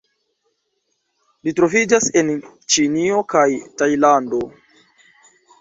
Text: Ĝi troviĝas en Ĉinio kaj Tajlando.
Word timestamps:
Ĝi 1.43 1.53
troviĝas 1.59 2.09
en 2.23 2.33
Ĉinio 2.77 3.21
kaj 3.35 3.47
Tajlando. 3.83 4.43